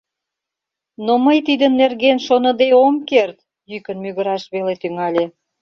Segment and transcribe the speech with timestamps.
[1.05, 3.37] —Но мый тидын нерген шоныде ом керт,—
[3.71, 5.25] йӱкын мӱгыраш веле тӱҥале.